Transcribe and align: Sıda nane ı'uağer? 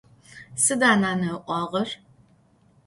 Sıda 0.63 0.91
nane 1.01 1.31
ı'uağer? 1.37 1.89